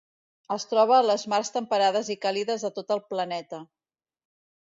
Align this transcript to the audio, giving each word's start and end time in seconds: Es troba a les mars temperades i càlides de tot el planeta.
Es 0.53 0.63
troba 0.69 0.95
a 0.99 1.03
les 1.07 1.25
mars 1.33 1.51
temperades 1.57 2.09
i 2.15 2.17
càlides 2.25 2.65
de 2.67 2.73
tot 2.79 2.93
el 2.95 3.05
planeta. 3.13 3.63